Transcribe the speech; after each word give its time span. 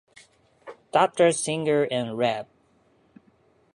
Dr 0.91 1.31
Singer 1.31 1.83
and 1.91 2.17
Rev. 2.17 2.47